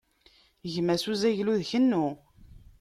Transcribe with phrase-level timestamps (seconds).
[0.73, 2.07] Gmas uzaglu d kennu.